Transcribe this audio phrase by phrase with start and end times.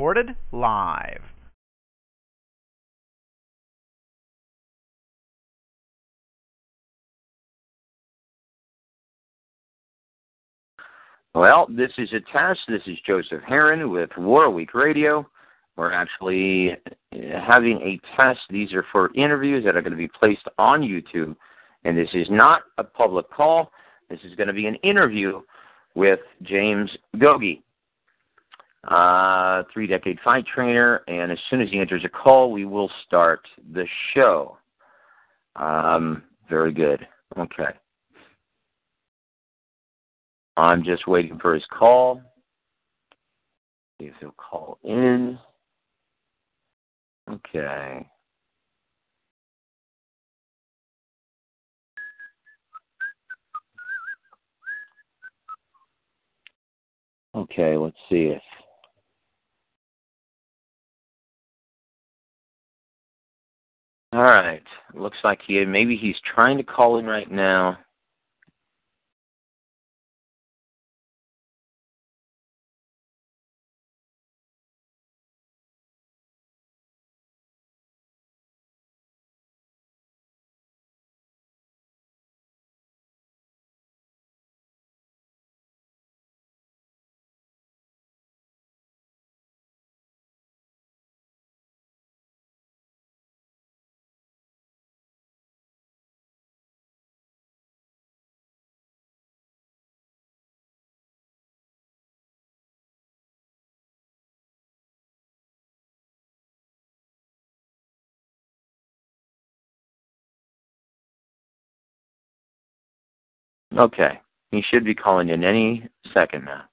[0.00, 1.20] Recorded live.
[11.34, 12.60] Well, this is a test.
[12.66, 15.28] This is Joseph Herron with Warweek Radio.
[15.76, 18.40] We're actually uh, having a test.
[18.48, 21.36] These are for interviews that are going to be placed on YouTube.
[21.84, 23.70] And this is not a public call.
[24.08, 25.42] This is going to be an interview
[25.94, 27.60] with James Gogi,
[28.88, 31.02] uh, three decade fight trainer.
[31.08, 33.40] And as soon as he enters a call, we will start
[33.72, 34.56] the show.
[35.56, 37.06] Um, very good.
[37.38, 37.72] Okay.
[40.56, 42.20] I'm just waiting for his call.
[44.00, 45.38] See if he'll call in.
[47.30, 48.06] Okay.
[57.34, 58.42] Okay, let's see if
[64.12, 64.62] All right.
[64.94, 67.78] Looks like he maybe he's trying to call in right now.
[113.76, 114.20] Okay.
[114.50, 116.64] He should be calling in any second now.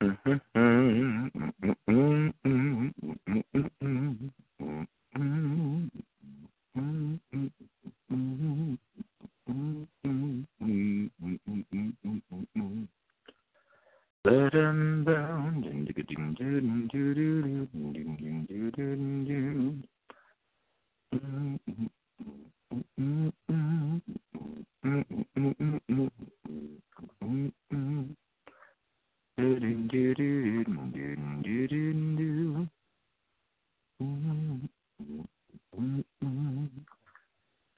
[14.24, 14.54] Let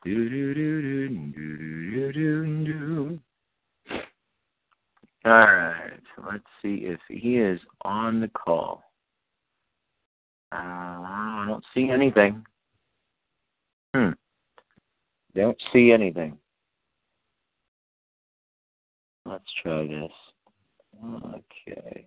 [0.06, 1.34] 'em
[2.64, 3.20] bound.
[5.24, 6.00] All right.
[6.24, 8.84] Let's see if he is on the call.
[10.52, 12.46] Uh, I don't see anything.
[13.94, 14.10] Hmm.
[15.34, 16.38] Don't see anything.
[19.24, 20.12] Let's try this.
[21.04, 22.06] Okay.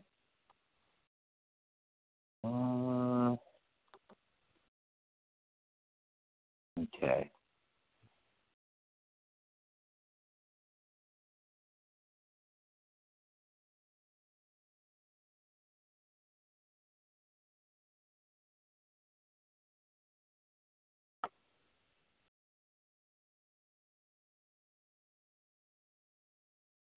[2.44, 3.36] Uh,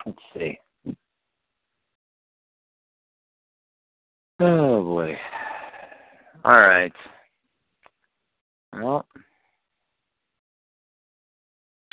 [0.04, 0.58] Let's see.
[4.40, 5.16] Oh boy.
[6.44, 6.92] All right.
[8.72, 9.06] Well,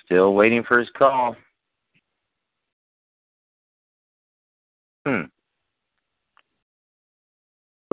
[0.05, 1.35] still waiting for his call.
[5.05, 5.23] Hmm.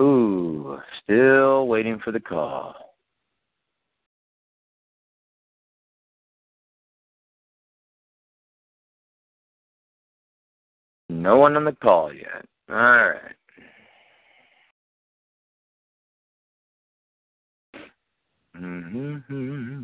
[0.01, 2.86] Ooh, still waiting for the call.
[11.17, 12.45] No one on the call yet.
[12.69, 13.35] All right.
[18.57, 19.76] Mm-hmm.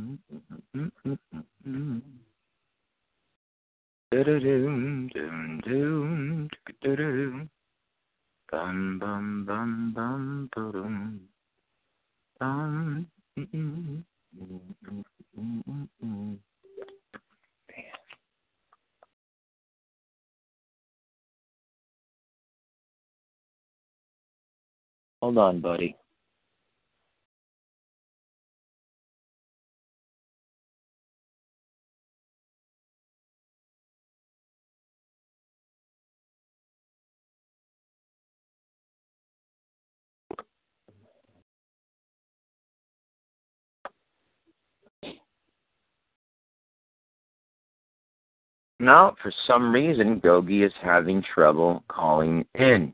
[25.23, 25.95] Hold on, buddy.
[48.81, 52.91] Now, for some reason, Gogi is having trouble calling in.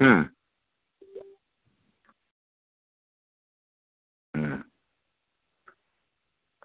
[0.00, 0.22] Hmm.
[4.36, 4.54] Hmm.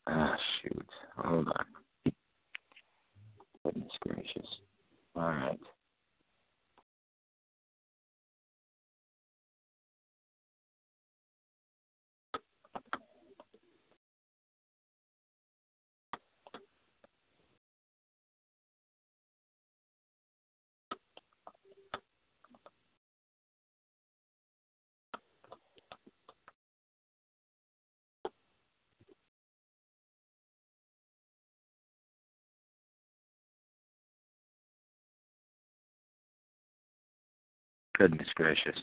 [0.05, 0.89] Ah, shoot.
[1.17, 1.65] Hold on.
[3.63, 4.47] Goodness gracious.
[5.15, 5.59] All right.
[38.01, 38.79] Goodness gracious.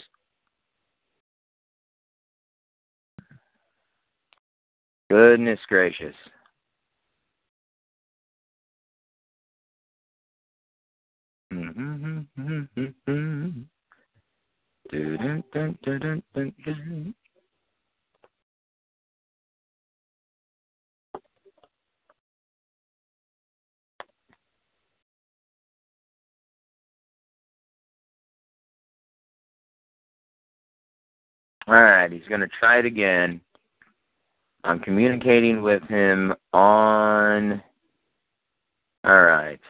[5.10, 6.14] Goodness gracious.
[11.52, 12.20] Mm-hmm.
[31.68, 33.42] All right, he's going to try it again.
[34.64, 37.62] I'm communicating with him on.
[39.04, 39.60] All right.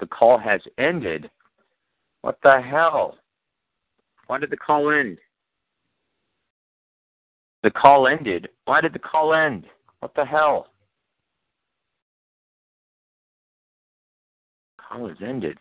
[0.00, 1.30] The call has ended.
[2.22, 3.18] What the hell?
[4.28, 5.18] Why did the call end?
[7.62, 8.48] The call ended.
[8.64, 9.66] Why did the call end?
[10.00, 10.68] What the hell?
[14.80, 15.58] Call has ended.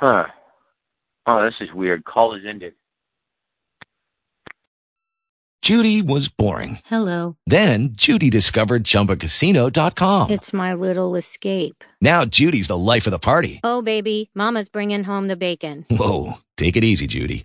[0.00, 0.24] Huh.
[1.30, 2.04] Oh, this is weird.
[2.04, 2.72] Call is ended.
[5.62, 6.78] Judy was boring.
[6.86, 7.36] Hello.
[7.46, 10.30] Then Judy discovered ChumbaCasino.com.
[10.30, 11.84] It's my little escape.
[12.00, 13.60] Now Judy's the life of the party.
[13.62, 15.86] Oh, baby, Mama's bringing home the bacon.
[15.88, 17.44] Whoa, take it easy, Judy.